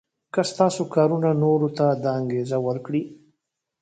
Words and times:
که 0.33 0.41
ستاسو 0.51 0.83
کارونه 0.93 1.31
نورو 1.43 1.69
ته 1.77 1.85
دا 2.03 2.11
انګېزه 2.19 2.57
ورکړي. 2.67 3.01